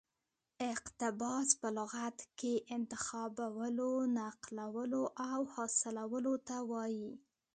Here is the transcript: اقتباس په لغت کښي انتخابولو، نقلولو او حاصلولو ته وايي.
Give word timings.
اقتباس 0.71 1.47
په 1.61 1.67
لغت 1.77 2.17
کښي 2.39 2.53
انتخابولو، 2.77 3.91
نقلولو 4.19 5.01
او 5.31 5.39
حاصلولو 5.53 6.33
ته 6.47 6.57
وايي. 6.71 7.09